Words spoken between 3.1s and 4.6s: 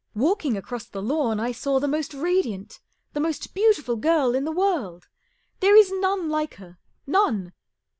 the most beautiful girl in the